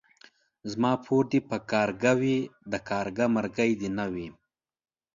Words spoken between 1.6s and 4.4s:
کارگه وي ،د کارگه مرگى دي نه وي.